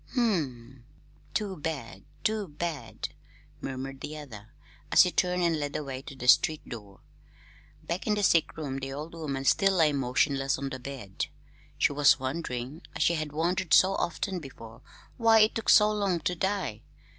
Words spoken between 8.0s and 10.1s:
in the sick room the old woman still lay